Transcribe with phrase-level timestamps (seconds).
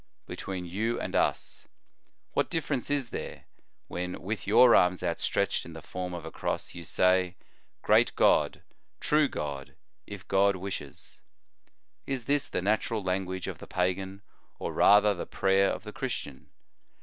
[0.25, 1.67] "Between you and us
[2.33, 3.45] what difference is there,
[3.87, 7.35] when with your arms outstretched in the form of a cross, you say:
[7.83, 8.63] Great God,
[8.99, 9.75] true God,
[10.07, 11.21] if God wishes?
[12.07, 14.23] Is this the natural language of the pagan,
[14.57, 16.49] or rather the prayer of the Christian